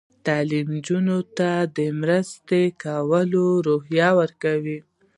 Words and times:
تعلیم 0.25 0.67
نجونو 0.75 1.17
ته 1.37 1.49
د 1.77 1.79
مرستې 2.01 2.63
کولو 2.83 3.45
روحیه 3.67 4.09
ورکوي. 4.19 4.79